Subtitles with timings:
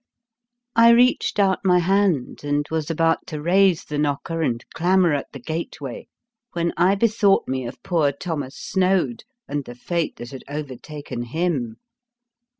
[0.75, 5.27] I reached out my hand, and was about to raise the knocker and clamour at
[5.31, 6.07] the gateway,
[6.53, 11.75] when I bethought me of poor Thomas Snoad and the fate that had overtaken him.